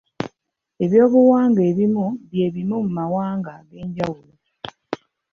[0.83, 4.35] Eby'obuwangwa ebimu bye bimu mu mawanga ag'enjawulo.